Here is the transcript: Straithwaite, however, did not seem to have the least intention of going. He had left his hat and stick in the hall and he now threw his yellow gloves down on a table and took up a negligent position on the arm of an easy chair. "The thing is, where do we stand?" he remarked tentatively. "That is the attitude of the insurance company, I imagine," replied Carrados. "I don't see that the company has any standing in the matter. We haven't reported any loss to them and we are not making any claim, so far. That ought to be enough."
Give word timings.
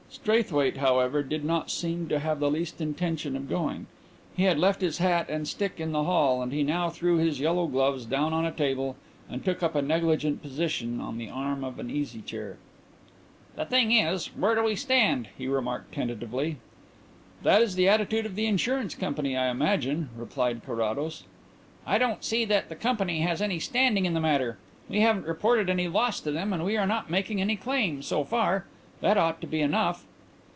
Straithwaite, 0.13 0.75
however, 0.77 1.23
did 1.23 1.45
not 1.45 1.71
seem 1.71 2.09
to 2.09 2.19
have 2.19 2.41
the 2.41 2.51
least 2.51 2.81
intention 2.81 3.37
of 3.37 3.47
going. 3.47 3.87
He 4.35 4.43
had 4.43 4.59
left 4.59 4.81
his 4.81 4.97
hat 4.97 5.29
and 5.29 5.47
stick 5.47 5.79
in 5.79 5.93
the 5.93 6.03
hall 6.03 6.41
and 6.41 6.51
he 6.51 6.63
now 6.63 6.89
threw 6.89 7.15
his 7.15 7.39
yellow 7.39 7.65
gloves 7.65 8.03
down 8.05 8.33
on 8.33 8.45
a 8.45 8.51
table 8.51 8.97
and 9.29 9.43
took 9.43 9.63
up 9.63 9.73
a 9.73 9.81
negligent 9.81 10.41
position 10.41 10.99
on 10.99 11.17
the 11.17 11.29
arm 11.29 11.63
of 11.63 11.79
an 11.79 11.89
easy 11.89 12.19
chair. 12.21 12.57
"The 13.55 13.63
thing 13.65 13.93
is, 13.93 14.27
where 14.35 14.53
do 14.53 14.65
we 14.65 14.75
stand?" 14.75 15.29
he 15.37 15.47
remarked 15.47 15.93
tentatively. 15.93 16.57
"That 17.41 17.61
is 17.61 17.75
the 17.75 17.87
attitude 17.87 18.25
of 18.25 18.35
the 18.35 18.47
insurance 18.47 18.95
company, 18.95 19.37
I 19.37 19.47
imagine," 19.49 20.09
replied 20.17 20.63
Carrados. 20.65 21.23
"I 21.87 21.97
don't 21.97 22.21
see 22.25 22.43
that 22.45 22.67
the 22.67 22.75
company 22.75 23.21
has 23.21 23.41
any 23.41 23.59
standing 23.59 24.05
in 24.05 24.13
the 24.13 24.19
matter. 24.19 24.57
We 24.89 24.99
haven't 24.99 25.25
reported 25.25 25.69
any 25.69 25.87
loss 25.87 26.19
to 26.19 26.31
them 26.31 26.51
and 26.51 26.65
we 26.65 26.75
are 26.75 26.85
not 26.85 27.09
making 27.09 27.39
any 27.39 27.55
claim, 27.55 28.01
so 28.01 28.25
far. 28.25 28.65
That 28.99 29.17
ought 29.17 29.41
to 29.41 29.47
be 29.47 29.61
enough." 29.61 30.05